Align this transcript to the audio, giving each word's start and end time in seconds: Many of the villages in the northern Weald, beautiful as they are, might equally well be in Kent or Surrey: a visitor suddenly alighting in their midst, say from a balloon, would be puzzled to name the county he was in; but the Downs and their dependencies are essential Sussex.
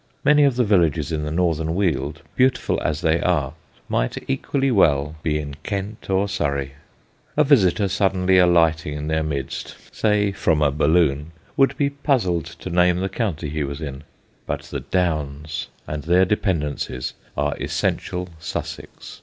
Many 0.23 0.41
of 0.45 0.55
the 0.55 0.63
villages 0.63 1.11
in 1.11 1.25
the 1.25 1.31
northern 1.31 1.75
Weald, 1.75 2.23
beautiful 2.35 2.81
as 2.81 3.01
they 3.01 3.21
are, 3.21 3.53
might 3.87 4.27
equally 4.27 4.71
well 4.71 5.15
be 5.21 5.37
in 5.37 5.53
Kent 5.61 6.09
or 6.09 6.27
Surrey: 6.27 6.73
a 7.37 7.43
visitor 7.43 7.87
suddenly 7.87 8.39
alighting 8.39 8.95
in 8.95 9.09
their 9.09 9.21
midst, 9.21 9.75
say 9.91 10.31
from 10.31 10.63
a 10.63 10.71
balloon, 10.71 11.33
would 11.55 11.77
be 11.77 11.91
puzzled 11.91 12.45
to 12.45 12.71
name 12.71 12.97
the 12.97 13.09
county 13.09 13.47
he 13.47 13.63
was 13.63 13.79
in; 13.79 14.03
but 14.47 14.61
the 14.63 14.79
Downs 14.79 15.67
and 15.85 16.01
their 16.01 16.25
dependencies 16.25 17.13
are 17.37 17.55
essential 17.57 18.29
Sussex. 18.39 19.19